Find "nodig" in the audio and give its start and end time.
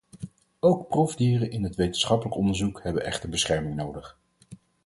3.75-4.17